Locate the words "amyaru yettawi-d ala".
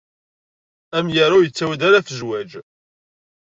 0.97-1.99